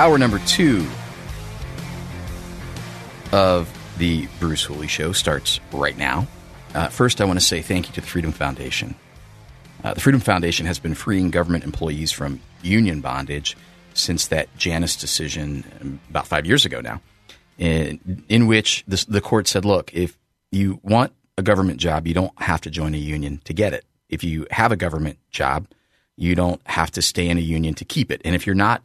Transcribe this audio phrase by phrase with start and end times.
[0.00, 0.88] Hour number two
[3.32, 3.68] of
[3.98, 6.26] the Bruce Hooley Show starts right now.
[6.74, 8.94] Uh, first, I want to say thank you to the Freedom Foundation.
[9.84, 13.58] Uh, the Freedom Foundation has been freeing government employees from union bondage
[13.92, 17.02] since that Janus decision um, about five years ago now,
[17.58, 20.16] in, in which the court said, look, if
[20.50, 23.84] you want a government job, you don't have to join a union to get it.
[24.08, 25.66] If you have a government job,
[26.16, 28.22] you don't have to stay in a union to keep it.
[28.24, 28.82] And if you're not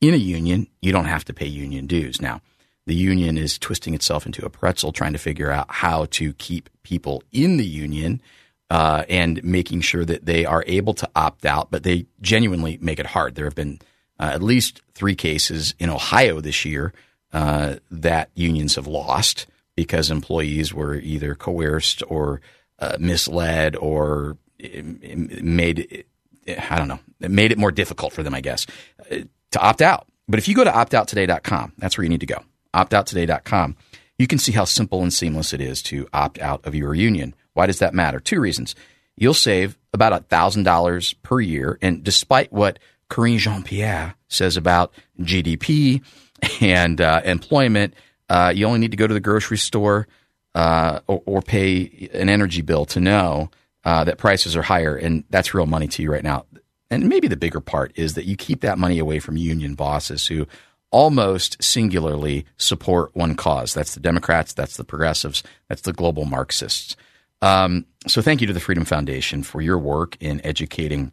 [0.00, 2.20] in a union, you don't have to pay union dues.
[2.20, 2.40] Now,
[2.86, 6.70] the union is twisting itself into a pretzel trying to figure out how to keep
[6.82, 8.22] people in the union
[8.70, 12.98] uh, and making sure that they are able to opt out, but they genuinely make
[12.98, 13.34] it hard.
[13.34, 13.80] There have been
[14.18, 16.92] uh, at least three cases in Ohio this year
[17.32, 22.40] uh, that unions have lost because employees were either coerced or
[22.78, 26.04] uh, misled or made
[26.48, 28.66] I don't know made it more difficult for them, I guess,
[29.10, 29.18] uh,
[29.52, 30.06] to opt out.
[30.28, 32.44] But if you go to optouttoday.com, that's where you need to go.
[32.74, 33.76] Optouttoday.com.
[34.18, 37.34] You can see how simple and seamless it is to opt out of your union.
[37.54, 38.20] Why does that matter?
[38.20, 38.74] Two reasons.
[39.16, 41.78] You'll save about $1,000 per year.
[41.80, 46.02] And despite what Karine Jean Pierre says about GDP
[46.60, 47.94] and uh, employment,
[48.28, 50.06] uh, you only need to go to the grocery store
[50.54, 53.50] uh, or, or, pay an energy bill to know
[53.84, 54.96] uh, that prices are higher.
[54.96, 56.46] And that's real money to you right now.
[56.90, 60.26] And maybe the bigger part is that you keep that money away from union bosses
[60.26, 60.46] who
[60.90, 63.74] almost singularly support one cause.
[63.74, 66.96] That's the Democrats, that's the progressives, that's the global Marxists.
[67.42, 71.12] Um, so thank you to the Freedom Foundation for your work in educating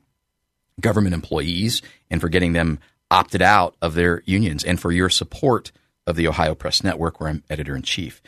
[0.80, 2.80] government employees and for getting them
[3.12, 5.72] opted out of their unions and for your support
[6.08, 8.22] of the Ohio Press Network, where I'm editor in chief.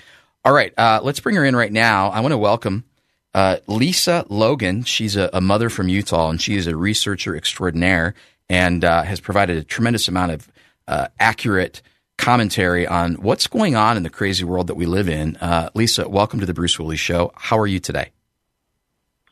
[0.46, 2.09] All right, uh, let's bring her in right now.
[2.09, 2.84] I want to welcome
[3.33, 4.83] uh, Lisa Logan.
[4.83, 8.13] She's a, a, mother from Utah, and she is a researcher extraordinaire
[8.49, 10.51] and uh, has provided a tremendous amount of
[10.88, 11.81] uh, accurate
[12.17, 15.35] commentary on what's going on in the crazy world that we live in.
[15.38, 17.31] Uh, Lisa, welcome to the Bruce Hooley Show.
[17.35, 18.11] How are you today?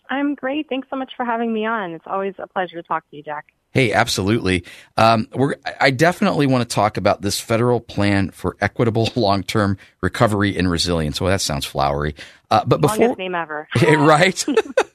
[0.09, 0.67] I'm great.
[0.69, 1.91] Thanks so much for having me on.
[1.91, 3.45] It's always a pleasure to talk to you, Jack.
[3.75, 4.63] Hey, absolutely.
[4.95, 10.57] Um, we're I definitely want to talk about this federal plan for equitable long-term recovery
[10.57, 11.19] and resilience.
[11.19, 12.15] Well, that sounds flowery.
[12.49, 14.45] Uh, but before Longest name ever, right?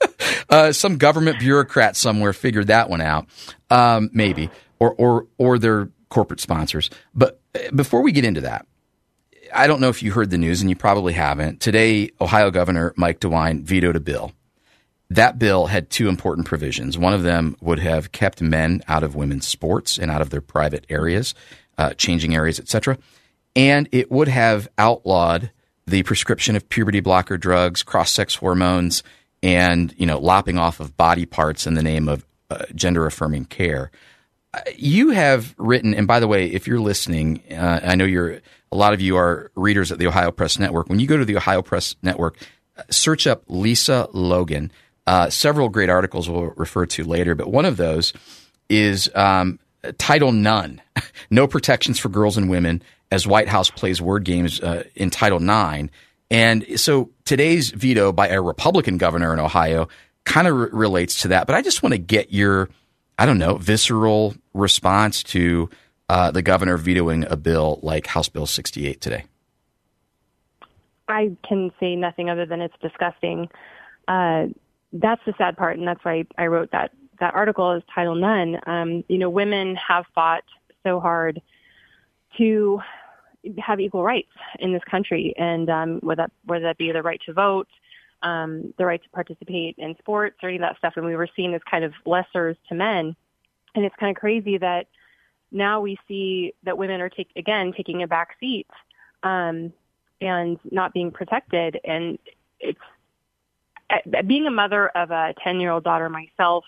[0.51, 3.27] uh, some government bureaucrat somewhere figured that one out,
[3.69, 4.49] um, maybe,
[4.79, 6.89] or or or they're corporate sponsors.
[7.15, 8.67] But uh, before we get into that,
[9.53, 11.61] I don't know if you heard the news, and you probably haven't.
[11.61, 14.33] Today, Ohio Governor Mike DeWine vetoed a bill.
[15.11, 16.97] That bill had two important provisions.
[16.97, 20.41] One of them would have kept men out of women's sports and out of their
[20.41, 21.35] private areas,
[21.79, 22.97] uh, changing areas, etc.
[23.57, 25.51] And it would have outlawed
[25.87, 29.03] the prescription of puberty blocker drugs, cross-sex hormones,
[29.43, 33.91] and you know lopping off of body parts in the name of uh, gender-affirming care
[34.77, 38.41] you have written, and by the way, if you're listening, uh, I know you're
[38.73, 40.89] a lot of you are readers at the Ohio Press Network.
[40.89, 42.37] When you go to the Ohio Press Network,
[42.77, 44.73] uh, search up Lisa Logan.
[45.07, 48.13] Uh, several great articles we'll refer to later, but one of those
[48.69, 49.59] is um,
[49.99, 50.81] Title None:
[51.31, 55.41] No Protections for Girls and Women as White House plays word games uh, in Title
[55.41, 55.91] Nine.
[56.31, 59.89] And so today's veto by a Republican governor in Ohio
[60.25, 61.49] kind of re- relates to that.
[61.49, 62.69] But I just want to get your
[63.21, 65.69] I don't know, visceral response to
[66.09, 69.25] uh, the governor vetoing a bill like House Bill 68 today?
[71.07, 73.51] I can say nothing other than it's disgusting.
[74.09, 74.47] Uh,
[74.93, 78.59] that's the sad part, and that's why I wrote that that article is Title None.
[78.67, 80.45] Um, you know, women have fought
[80.83, 81.41] so hard
[82.39, 82.81] to
[83.59, 87.21] have equal rights in this country, and um, whether that whether that be the right
[87.27, 87.69] to vote,
[88.23, 90.95] um, the right to participate in sports or any of that stuff.
[90.97, 93.17] And we were seen as kind of lessers to men.
[93.75, 94.87] And it's kind of crazy that
[95.53, 98.67] now we see that women are take, again taking a back seat
[99.23, 99.73] um,
[100.21, 101.79] and not being protected.
[101.85, 102.19] And
[102.59, 102.81] it's
[104.27, 106.65] being a mother of a 10 year old daughter myself.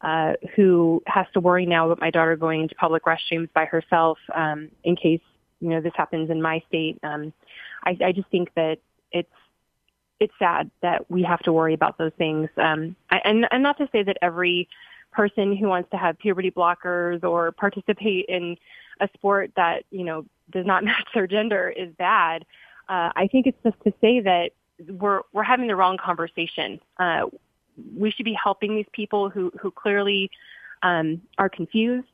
[0.00, 4.16] uh, who has to worry now about my daughter going into public restrooms by herself
[4.32, 5.20] um, in case
[5.60, 6.98] you know this happens in my state.
[7.02, 7.32] Um,
[7.84, 8.78] I, I just think that
[9.10, 9.32] it's
[10.20, 12.48] it's sad that we have to worry about those things.
[12.56, 14.68] Um, and, and not to say that every
[15.12, 18.56] person who wants to have puberty blockers or participate in
[19.00, 22.44] a sport that you know does not match their gender is bad.
[22.88, 24.52] Uh, I think it's just to say that
[24.86, 26.80] we're we're having the wrong conversation.
[26.98, 27.26] Uh,
[27.96, 30.30] we should be helping these people who who clearly
[30.82, 32.06] um, are confused.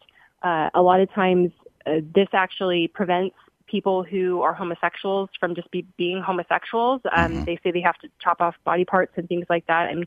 [0.42, 1.52] Uh, a lot of times,
[1.86, 7.00] uh, this actually prevents people who are homosexuals from just be, being homosexuals.
[7.16, 7.44] Um, mm-hmm.
[7.44, 9.90] They say they have to chop off body parts and things like that.
[9.90, 10.06] And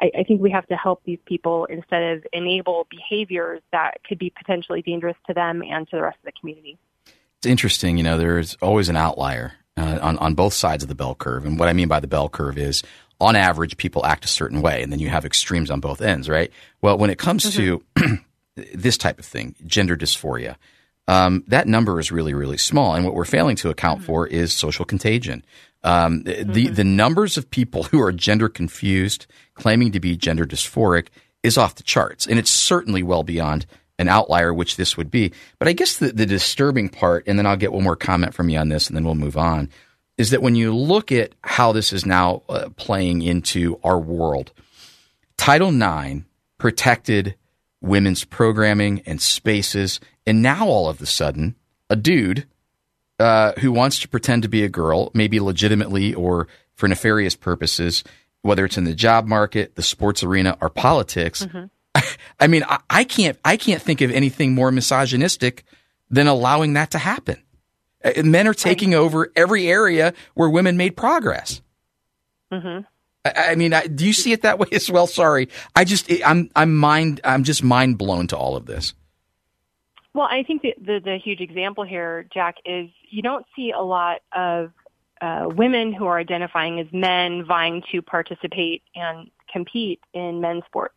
[0.00, 4.18] I, I think we have to help these people instead of enable behaviors that could
[4.18, 6.78] be potentially dangerous to them and to the rest of the community.
[7.38, 7.98] It's interesting.
[7.98, 11.44] You know, there's always an outlier uh, on, on both sides of the bell curve.
[11.44, 12.82] And what I mean by the bell curve is
[13.20, 16.28] on average, people act a certain way, and then you have extremes on both ends,
[16.28, 16.50] right?
[16.82, 18.16] Well, when it comes mm-hmm.
[18.16, 20.56] to this type of thing, gender dysphoria,
[21.08, 22.94] um, that number is really, really small.
[22.94, 24.06] And what we're failing to account mm-hmm.
[24.06, 25.44] for is social contagion.
[25.84, 26.52] Um, mm-hmm.
[26.52, 31.08] the, the numbers of people who are gender confused, claiming to be gender dysphoric,
[31.42, 32.26] is off the charts.
[32.26, 33.66] And it's certainly well beyond
[33.98, 35.32] an outlier, which this would be.
[35.58, 38.48] But I guess the, the disturbing part, and then I'll get one more comment from
[38.48, 39.70] you on this, and then we'll move on,
[40.18, 44.52] is that when you look at how this is now uh, playing into our world,
[45.36, 46.24] Title IX
[46.58, 47.34] protected
[47.80, 51.54] women's programming and spaces, and now all of a sudden,
[51.88, 52.46] a dude
[53.18, 58.04] uh, who wants to pretend to be a girl, maybe legitimately or for nefarious purposes,
[58.42, 61.44] whether it's in the job market, the sports arena, or politics.
[61.44, 61.64] Mm-hmm.
[62.40, 65.64] I mean, I, I can't I can't think of anything more misogynistic
[66.10, 67.42] than allowing that to happen.
[68.04, 71.60] Uh, men are taking over every area where women made progress.
[72.52, 72.84] Mm-hmm.
[73.24, 75.06] I, I, mean, I, do you see it that way as well?
[75.06, 78.94] Sorry, I just I'm I'm mind I'm just mind blown to all of this.
[80.14, 83.82] Well, I think the, the, the huge example here, Jack, is you don't see a
[83.82, 84.72] lot of
[85.20, 90.94] uh, women who are identifying as men vying to participate and compete in men's sports.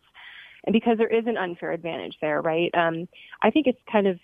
[0.66, 2.74] And because there is an unfair advantage there, right?
[2.74, 3.08] Um,
[3.42, 4.20] I think it's kind of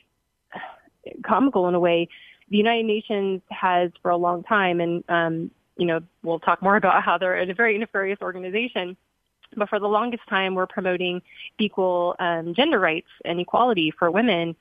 [1.25, 2.09] comical in a way.
[2.49, 6.75] The United Nations has for a long time, and um, you know, we'll talk more
[6.81, 8.97] about how they're a very nefarious organization.
[9.55, 11.21] But for the longest time, we're promoting
[11.59, 14.55] equal um, gender rights and equality for women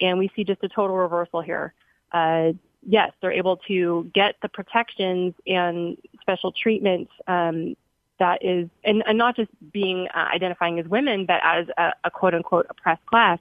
[0.00, 1.74] and we see just a total reversal here.
[2.12, 2.52] Uh,
[2.86, 7.76] yes, they're able to get the protections and special treatments um,
[8.18, 12.10] that is, and, and, not just being uh, identifying as women, but as a, a,
[12.10, 13.38] quote unquote oppressed class.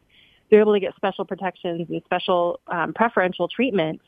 [0.49, 4.01] They're able to get special protections and special um, preferential treatment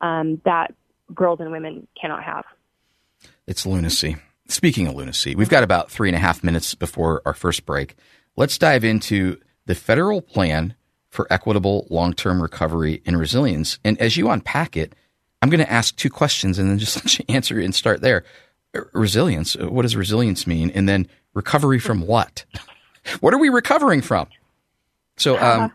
[0.00, 0.74] um, that
[1.14, 2.44] girls and women cannot have.
[3.46, 4.16] It's lunacy.
[4.48, 7.96] Speaking of lunacy, we've got about three and a half minutes before our first break.
[8.36, 10.74] Let's dive into the federal plan
[11.08, 13.78] for equitable long term recovery and resilience.
[13.84, 14.94] And as you unpack it,
[15.42, 18.24] I'm going to ask two questions and then just let you answer and start there.
[18.92, 20.70] Resilience, what does resilience mean?
[20.70, 22.44] And then recovery from what?
[23.20, 24.28] what are we recovering from?
[25.16, 25.68] So, um, uh,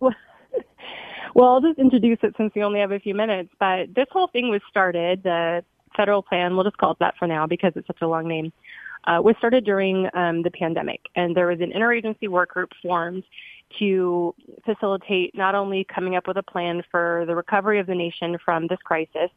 [0.00, 0.14] well,
[1.34, 3.50] well, I'll just introduce it since we only have a few minutes.
[3.58, 5.64] But this whole thing was started, the
[5.96, 8.52] federal plan, we'll just call it that for now because it's such a long name,
[9.06, 11.00] uh, was started during um, the pandemic.
[11.16, 13.24] And there was an interagency work group formed
[13.78, 14.34] to
[14.64, 18.66] facilitate not only coming up with a plan for the recovery of the nation from
[18.66, 19.30] this crisis,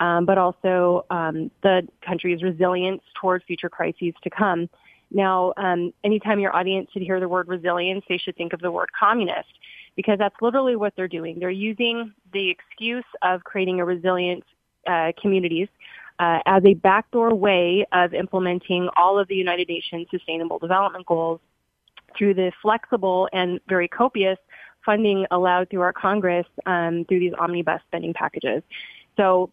[0.00, 4.68] um, but also um, the country's resilience towards future crises to come.
[5.12, 8.70] Now, um, anytime your audience should hear the word resilience, they should think of the
[8.70, 9.48] word communist
[9.96, 11.38] because that's literally what they're doing.
[11.38, 14.44] They're using the excuse of creating a resilient
[14.86, 15.68] uh, communities
[16.20, 21.40] uh, as a backdoor way of implementing all of the United Nations Sustainable Development Goals
[22.16, 24.38] through the flexible and very copious
[24.84, 28.62] funding allowed through our Congress um, through these omnibus spending packages.
[29.16, 29.50] So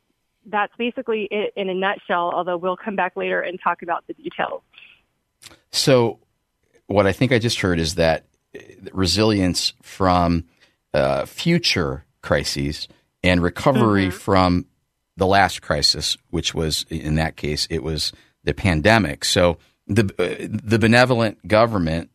[0.48, 4.14] that's basically it in a nutshell, although we'll come back later and talk about the
[4.14, 4.62] details.
[5.72, 6.20] So,
[6.88, 8.26] what I think I just heard is that
[8.92, 10.46] resilience from
[10.94, 12.88] uh, future crises
[13.24, 14.18] and recovery mm-hmm.
[14.18, 14.66] from
[15.18, 18.14] the last crisis, which was in that case, it was
[18.44, 19.26] the pandemic.
[19.26, 22.10] So, the, uh, the benevolent government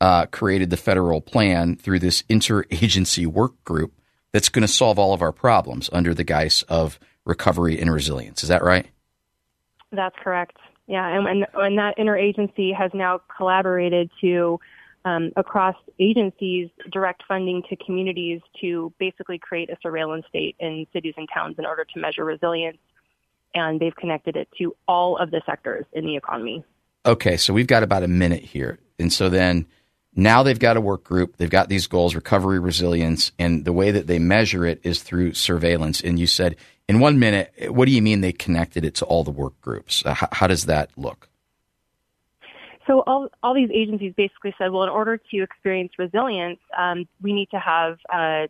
[0.00, 3.92] uh, created the federal plan through this interagency work group
[4.32, 8.42] that's going to solve all of our problems under the guise of recovery and resilience.
[8.42, 8.86] Is that right?
[9.92, 10.56] That's correct.
[10.86, 14.58] Yeah, and, and, and that interagency has now collaborated to
[15.04, 21.14] um, across agencies direct funding to communities to basically create a surveillance state in cities
[21.16, 22.78] and towns in order to measure resilience.
[23.54, 26.64] And they've connected it to all of the sectors in the economy.
[27.04, 28.78] Okay, so we've got about a minute here.
[28.98, 29.66] And so then
[30.16, 31.36] Now they've got a work group.
[31.36, 35.34] They've got these goals, recovery, resilience, and the way that they measure it is through
[35.34, 36.00] surveillance.
[36.00, 36.56] And you said
[36.88, 40.04] in one minute, what do you mean they connected it to all the work groups?
[40.06, 41.28] Uh, how, how, does that look?
[42.86, 47.32] So all all these agencies basically said, well, in order to experience resilience, um, we
[47.32, 48.46] need to have uh,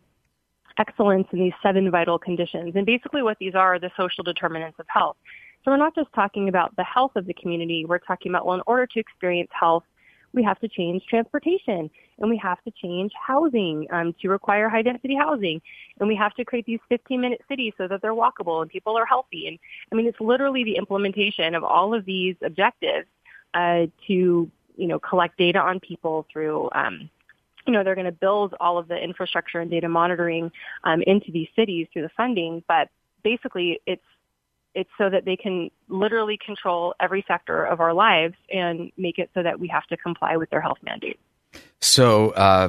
[0.79, 2.77] excellence in these seven vital conditions.
[2.77, 5.17] And basically, what these are are the social determinants of health.
[5.65, 7.85] So we're not just talking about the health of the community.
[7.87, 9.83] We're talking about, well, in order to experience health,
[10.33, 14.83] we have to change transportation and we have to change housing um, to require high
[14.83, 15.61] density housing.
[15.99, 18.97] And we have to create these 15 minute cities so that they're walkable and people
[18.97, 19.49] are healthy.
[19.49, 19.59] And
[19.93, 23.07] i mean it's literally the implementation of all of these objectives
[23.55, 27.09] uh, to you know collect data on people through um,
[27.67, 30.53] you know they're going to build all of the infrastructure and data monitoring
[30.85, 32.63] um, into these cities through the funding.
[32.69, 32.89] But
[33.23, 34.05] basically it's
[34.77, 39.31] it's so that they can literally control every sector of our lives and make it
[39.33, 41.19] so that we have to comply with their health mandates.
[41.81, 42.69] So uh,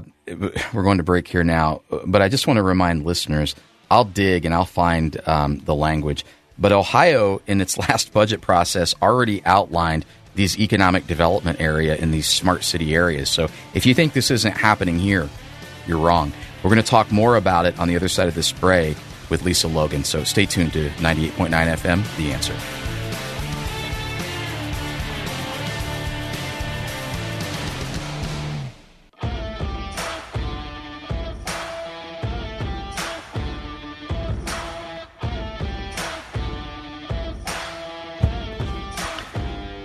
[0.73, 3.55] we're going to break here now, but I just want to remind listeners
[3.91, 6.25] I'll dig and I'll find um, the language.
[6.57, 12.27] But Ohio, in its last budget process, already outlined these economic development area in these
[12.27, 13.29] smart city areas.
[13.29, 15.27] So if you think this isn't happening here,
[15.85, 16.31] you're wrong.
[16.63, 18.95] We're going to talk more about it on the other side of this break
[19.29, 20.03] with Lisa Logan.
[20.03, 22.55] So stay tuned to 98.9 FM, The Answer.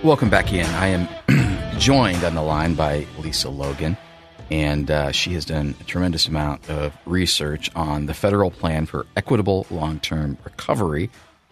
[0.03, 0.65] Welcome back in.
[0.65, 3.97] I am joined on the line by Lisa Logan
[4.51, 9.05] and uh, she has done a tremendous amount of research on the federal plan for
[9.15, 11.09] equitable long term recovery,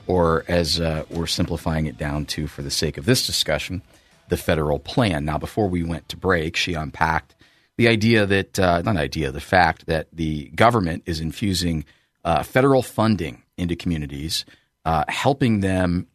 [0.08, 3.82] or as uh, we're simplifying it down to for the sake of this discussion,
[4.30, 5.26] the federal plan.
[5.26, 7.36] Now, before we went to break, she unpacked
[7.78, 11.86] the idea that, uh, not idea, the fact that the government is infusing
[12.24, 14.46] uh, federal funding into communities,
[14.86, 16.08] uh, helping them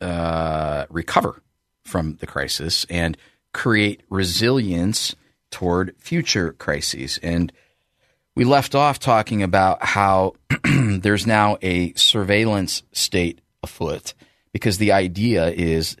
[0.00, 1.42] uh, recover
[1.84, 3.16] from the crisis and
[3.52, 5.14] create resilience
[5.50, 7.18] toward future crises.
[7.22, 7.52] And
[8.34, 14.14] we left off talking about how there's now a surveillance state afoot
[14.52, 15.96] because the idea is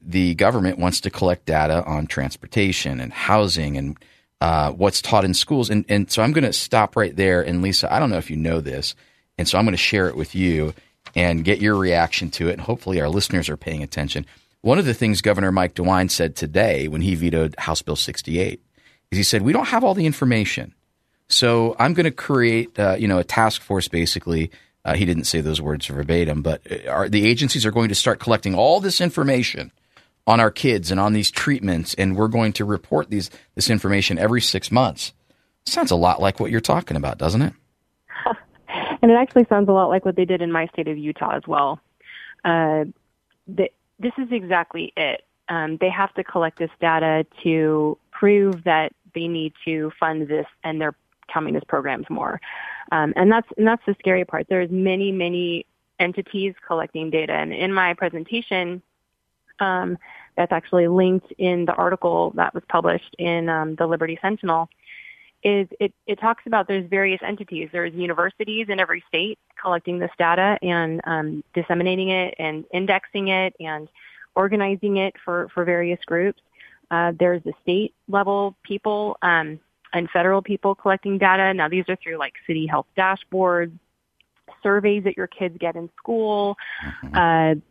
[0.00, 3.98] the government wants to collect data on transportation and housing and
[4.40, 5.70] uh, what's taught in schools.
[5.70, 7.42] And, and so I'm going to stop right there.
[7.42, 8.94] And Lisa, I don't know if you know this.
[9.38, 10.74] And so I'm going to share it with you
[11.14, 12.54] and get your reaction to it.
[12.54, 14.26] And hopefully our listeners are paying attention.
[14.62, 18.62] One of the things Governor Mike DeWine said today when he vetoed House Bill 68
[19.12, 20.74] is he said we don't have all the information,
[21.28, 24.50] so I'm going to create uh, you know a task force basically.
[24.84, 27.94] Uh, he didn't say those words verbatim, but uh, our, the agencies are going to
[27.94, 29.70] start collecting all this information
[30.26, 34.18] on our kids and on these treatments, and we're going to report these this information
[34.18, 35.12] every six months.
[35.66, 37.52] Sounds a lot like what you're talking about, doesn't it?
[39.02, 41.36] and it actually sounds a lot like what they did in my state of Utah
[41.36, 41.80] as well.
[42.44, 42.86] Uh,
[43.46, 45.22] the, this is exactly it.
[45.48, 50.46] Um, they have to collect this data to prove that they need to fund this
[50.64, 50.94] and their
[51.32, 52.40] communist programs more.
[52.90, 54.46] Um, and that's and that's the scary part.
[54.48, 55.66] There's many many
[55.98, 58.82] entities collecting data, and in my presentation,
[59.60, 59.98] um,
[60.36, 64.68] that's actually linked in the article that was published in um, the Liberty Sentinel.
[65.44, 67.68] Is it, it talks about there's various entities.
[67.72, 73.54] There's universities in every state collecting this data and um, disseminating it and indexing it
[73.58, 73.88] and
[74.36, 76.40] organizing it for, for various groups.
[76.92, 79.58] Uh, there's the state level people um,
[79.94, 81.54] and federal people collecting data.
[81.54, 83.72] Now these are through like city health dashboards,
[84.62, 87.16] surveys that your kids get in school, mm-hmm.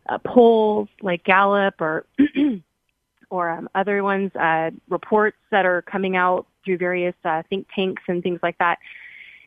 [0.10, 2.08] uh, uh, polls like Gallup or
[3.30, 8.02] or um, other ones, uh, reports that are coming out through various uh, think tanks
[8.08, 8.80] and things like that.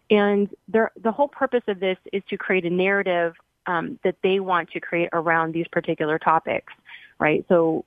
[0.08, 3.34] And the whole purpose of this is to create a narrative
[3.66, 6.72] um, that they want to create around these particular topics,
[7.18, 7.44] right?
[7.48, 7.84] So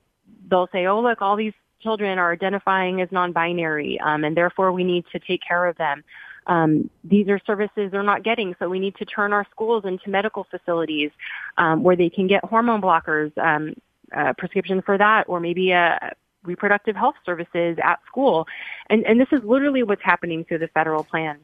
[0.50, 4.84] they'll say, "Oh, look, all these children are identifying as non-binary, um, and therefore we
[4.84, 6.04] need to take care of them.
[6.46, 10.08] Um, these are services they're not getting, so we need to turn our schools into
[10.08, 11.10] medical facilities
[11.58, 13.74] um, where they can get hormone blockers, um,
[14.16, 18.46] uh, prescription for that, or maybe a reproductive health services at school.
[18.88, 21.38] And, and this is literally what's happening through the federal plan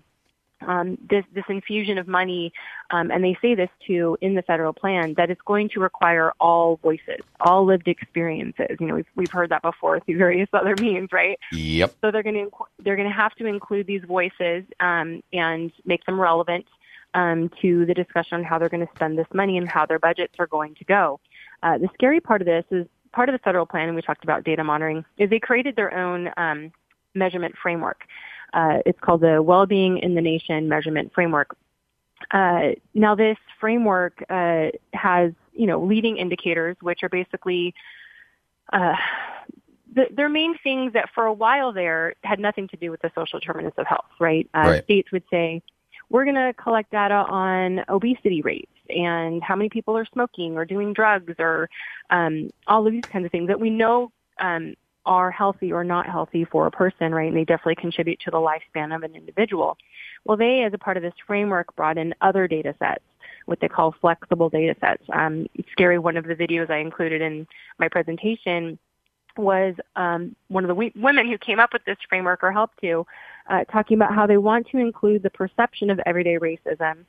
[0.63, 2.53] um, this, this infusion of money,
[2.91, 6.33] um, and they say this too in the federal plan, that it's going to require
[6.41, 8.77] all voices, all lived experiences.
[8.81, 11.39] You know, we've, we've heard that before through various other means, right?
[11.53, 11.95] Yep.
[12.01, 12.51] So they're going to
[12.83, 16.67] they're going to have to include these voices um, and make them relevant
[17.15, 19.99] um, to the discussion on how they're going to spend this money and how their
[19.99, 21.21] budgets are going to go.
[21.63, 24.25] Uh, the scary part of this is part of the federal plan, and we talked
[24.25, 26.73] about data monitoring, is they created their own um,
[27.15, 28.05] measurement framework.
[28.55, 31.57] Uh, it's called the Wellbeing in the Nation Measurement Framework.
[32.31, 37.75] Uh, now, this framework uh, has, you know, leading indicators, which are basically
[38.73, 38.95] uh,
[39.93, 43.11] the, their main things that for a while there had nothing to do with the
[43.15, 44.49] social determinants of health, right?
[44.55, 44.85] Uh, right.
[44.85, 45.61] States would say,
[46.11, 50.65] we're going to collect data on obesity rates and how many people are smoking or
[50.65, 51.69] doing drugs or
[52.11, 54.75] um, all of these kinds of things that we know um,
[55.07, 57.29] are healthy or not healthy for a person, right?
[57.29, 59.77] And they definitely contribute to the lifespan of an individual.
[60.25, 63.05] Well, they, as a part of this framework, brought in other data sets,
[63.47, 65.03] what they call flexible data sets.
[65.13, 65.99] Um, scary.
[65.99, 67.47] One of the videos I included in
[67.79, 68.79] my presentation
[69.37, 72.81] was um, one of the we- women who came up with this framework or helped
[72.81, 73.07] to,
[73.51, 77.05] uh, talking about how they want to include the perception of everyday racism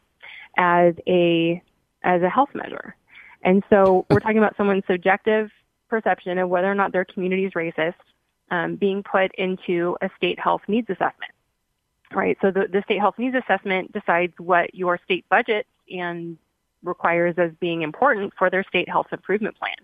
[0.58, 1.62] as a
[2.04, 2.96] as a health measure.
[3.44, 5.50] And so we're talking about someone's subjective
[5.89, 7.96] perception of whether or not their community is racist
[8.51, 11.32] um, being put into a state health needs assessment.
[12.13, 12.38] Right.
[12.42, 16.38] So the, the state health needs assessment decides what your state budget and
[16.84, 19.75] requires as being important for their state health improvement plan.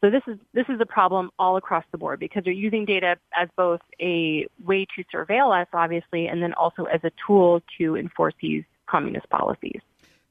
[0.00, 3.16] So this is this is a problem all across the board because they're using data
[3.36, 7.96] as both a way to surveil us, obviously, and then also as a tool to
[7.96, 9.80] enforce these communist policies.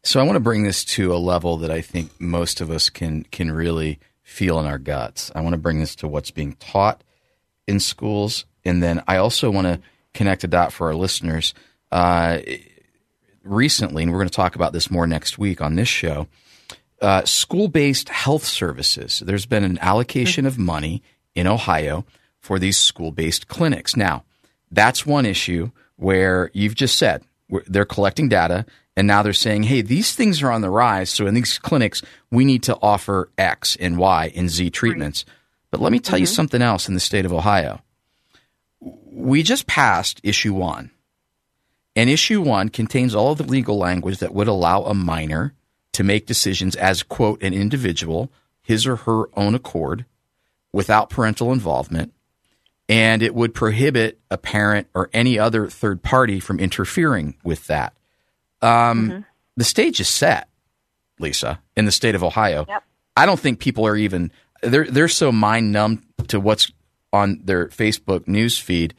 [0.03, 2.89] So I want to bring this to a level that I think most of us
[2.89, 5.31] can can really feel in our guts.
[5.33, 7.03] I want to bring this to what's being taught
[7.65, 9.79] in schools, and then I also want to
[10.13, 11.53] connect a dot for our listeners.
[11.91, 12.39] Uh,
[13.43, 16.27] recently, and we're going to talk about this more next week on this show
[17.01, 19.19] uh, school based health services.
[19.25, 21.03] There's been an allocation of money
[21.35, 22.05] in Ohio
[22.39, 23.95] for these school based clinics.
[23.95, 24.23] Now,
[24.71, 27.23] that's one issue where you've just said
[27.67, 28.65] they're collecting data
[28.97, 31.11] and now they're saying, hey, these things are on the rise.
[31.11, 32.01] So in these clinics,
[32.31, 35.23] we need to offer X and Y and Z treatments.
[35.27, 35.35] Right.
[35.69, 36.21] But let me tell mm-hmm.
[36.21, 37.81] you something else in the state of Ohio.
[38.81, 40.89] We just passed issue one.
[41.95, 45.53] And issue one contains all of the legal language that would allow a minor
[45.93, 48.31] to make decisions as, quote, an individual,
[48.63, 50.05] his or her own accord,
[50.73, 52.13] without parental involvement.
[52.89, 57.93] And it would prohibit a parent or any other third party from interfering with that.
[58.61, 59.19] Um, mm-hmm.
[59.55, 60.49] The stage is set,
[61.19, 62.65] Lisa, in the state of Ohio.
[62.67, 62.83] Yep.
[63.15, 66.71] I don't think people are even they're they're so mind numb to what's
[67.11, 68.93] on their Facebook news feed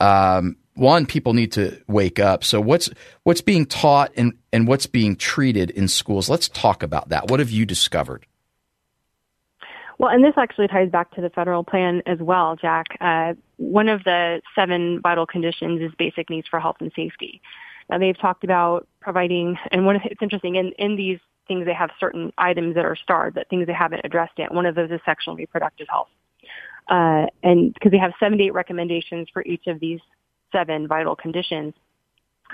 [0.00, 2.42] um, one, people need to wake up.
[2.42, 2.90] So what's
[3.24, 6.28] what's being taught and, and what's being treated in schools?
[6.28, 7.28] Let's talk about that.
[7.28, 8.26] What have you discovered?
[9.98, 12.86] Well, and this actually ties back to the federal plan as well, Jack.
[13.02, 17.42] Uh, one of the seven vital conditions is basic needs for health and safety.
[17.90, 21.74] Now they've talked about providing, and one of, it's interesting in, in these things they
[21.74, 24.54] have certain items that are starred, that things they haven't addressed yet.
[24.54, 26.08] One of those is sexual and reproductive health.
[26.88, 30.00] Uh, and because they have 78 recommendations for each of these
[30.52, 31.74] seven vital conditions,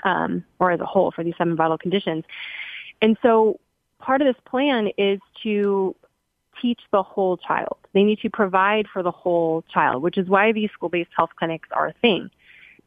[0.03, 2.23] um, or as a whole for these seven vital conditions.
[3.01, 3.59] And so
[3.99, 5.95] part of this plan is to
[6.61, 7.77] teach the whole child.
[7.93, 11.69] They need to provide for the whole child, which is why these school-based health clinics
[11.71, 12.29] are a thing.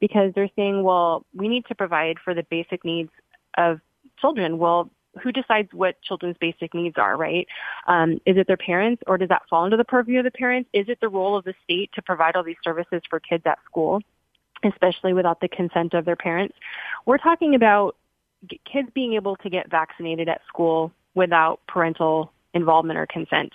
[0.01, 3.11] Because they're saying, well, we need to provide for the basic needs
[3.59, 3.81] of
[4.19, 4.59] children.
[4.59, 4.91] Well,
[5.23, 7.47] who decides what children's basic needs are, right?
[7.87, 10.71] Um, is it their parents or does that fall under the purview of the parents?
[10.73, 13.59] Is it the role of the state to provide all these services for kids at
[13.67, 14.01] school?
[14.65, 16.55] especially without the consent of their parents.
[17.07, 17.97] We're talking about
[18.71, 23.53] kids being able to get vaccinated at school without parental involvement or consent.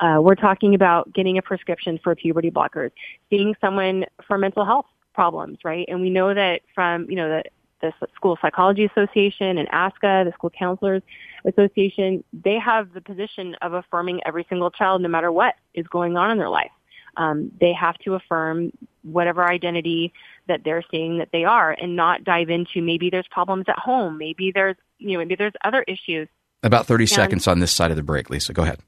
[0.00, 2.90] Uh, we're talking about getting a prescription for puberty blockers,
[3.30, 5.86] seeing someone for mental health problems, right?
[5.88, 7.44] And we know that from, you know, the,
[7.80, 11.02] the School Psychology Association and ASCA, the School Counselors
[11.44, 16.16] Association, they have the position of affirming every single child, no matter what is going
[16.16, 16.70] on in their life.
[17.16, 20.12] Um, they have to affirm whatever identity
[20.48, 24.18] that they're seeing that they are and not dive into maybe there's problems at home,
[24.18, 26.28] maybe there's, you know, maybe there's other issues.
[26.62, 28.52] About 30 and, seconds on this side of the break, Lisa.
[28.52, 28.80] Go ahead.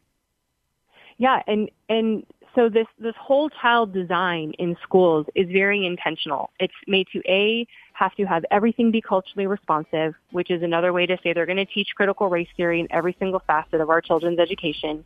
[1.19, 2.25] Yeah, and and
[2.59, 6.51] so this this whole child design in schools is very intentional.
[6.59, 11.07] It's made to a have to have everything be culturally responsive, which is another way
[11.07, 14.01] to say they're going to teach critical race theory in every single facet of our
[14.01, 15.05] children's education.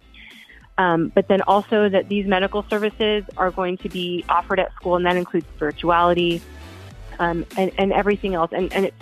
[0.78, 4.96] Um, but then also that these medical services are going to be offered at school,
[4.96, 6.40] and that includes spirituality
[7.18, 8.52] um, and, and everything else.
[8.54, 8.96] And, and it's,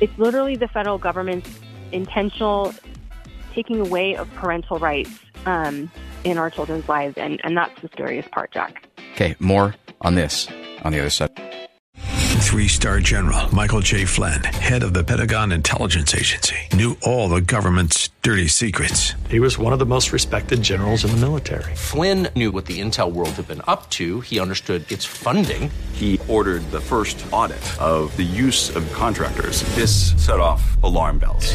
[0.00, 1.50] it's literally the federal government's
[1.92, 2.74] intentional
[3.54, 5.88] taking away of parental rights um,
[6.24, 8.88] in our children's lives, and, and that's the scariest part, Jack.
[9.12, 10.48] Okay, more on this
[10.82, 11.30] on the other side.
[12.46, 14.04] three star general Michael J.
[14.04, 19.14] Flynn, head of the Pentagon Intelligence Agency, knew all the government's dirty secrets.
[19.28, 21.74] He was one of the most respected generals in the military.
[21.74, 25.70] Flynn knew what the intel world had been up to, he understood its funding.
[25.92, 29.62] He ordered the first audit of the use of contractors.
[29.74, 31.54] This set off alarm bells.